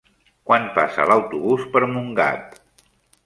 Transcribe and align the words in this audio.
Quan 0.51 0.63
passa 0.77 1.05
l'autobús 1.11 1.67
per 1.75 1.83
Montgat? 1.91 2.57